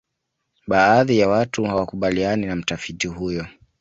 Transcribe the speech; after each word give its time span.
baadhi 0.67 1.19
ya 1.19 1.29
watu 1.29 1.63
hawakubaliana 1.63 2.47
na 2.47 2.55
mtafiti 2.55 3.07
huyo 3.07 3.47